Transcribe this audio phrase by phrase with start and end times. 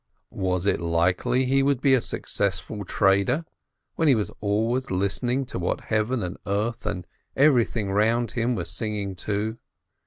[0.33, 3.45] Was it likely he would be a successful trader,
[3.97, 8.65] when he was always listening to what Heaven and earth and everything around him were
[8.65, 9.59] singing, too